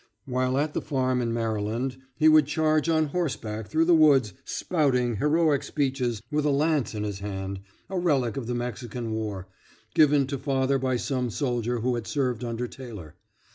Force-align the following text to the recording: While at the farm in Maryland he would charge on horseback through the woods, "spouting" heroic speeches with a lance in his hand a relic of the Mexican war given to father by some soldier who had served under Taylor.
While 0.25 0.57
at 0.57 0.73
the 0.73 0.81
farm 0.81 1.21
in 1.21 1.31
Maryland 1.31 1.97
he 2.15 2.27
would 2.27 2.47
charge 2.47 2.89
on 2.89 3.09
horseback 3.09 3.67
through 3.67 3.85
the 3.85 3.93
woods, 3.93 4.33
"spouting" 4.43 5.17
heroic 5.17 5.61
speeches 5.61 6.23
with 6.31 6.43
a 6.43 6.49
lance 6.49 6.95
in 6.95 7.03
his 7.03 7.19
hand 7.19 7.59
a 7.87 7.99
relic 7.99 8.35
of 8.35 8.47
the 8.47 8.55
Mexican 8.55 9.11
war 9.11 9.47
given 9.93 10.25
to 10.25 10.39
father 10.39 10.79
by 10.79 10.97
some 10.97 11.29
soldier 11.29 11.81
who 11.81 11.93
had 11.93 12.07
served 12.07 12.43
under 12.43 12.67
Taylor. 12.67 13.13